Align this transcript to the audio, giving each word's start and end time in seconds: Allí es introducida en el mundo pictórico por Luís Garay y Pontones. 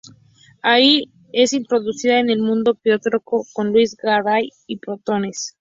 Allí 0.63 1.11
es 1.31 1.53
introducida 1.53 2.19
en 2.19 2.31
el 2.31 2.41
mundo 2.41 2.73
pictórico 2.73 3.45
por 3.53 3.67
Luís 3.67 3.95
Garay 3.95 4.49
y 4.65 4.77
Pontones. 4.77 5.49